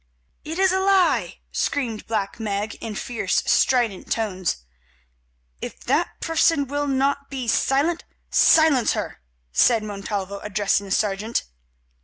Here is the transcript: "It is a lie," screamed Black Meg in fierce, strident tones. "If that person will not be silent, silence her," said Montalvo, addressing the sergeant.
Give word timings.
"It 0.43 0.57
is 0.57 0.71
a 0.71 0.79
lie," 0.79 1.41
screamed 1.51 2.07
Black 2.07 2.39
Meg 2.39 2.73
in 2.83 2.95
fierce, 2.95 3.43
strident 3.45 4.11
tones. 4.11 4.65
"If 5.61 5.81
that 5.81 6.19
person 6.19 6.65
will 6.67 6.87
not 6.87 7.29
be 7.29 7.47
silent, 7.47 8.03
silence 8.31 8.93
her," 8.93 9.21
said 9.51 9.83
Montalvo, 9.83 10.39
addressing 10.39 10.87
the 10.87 10.91
sergeant. 10.91 11.43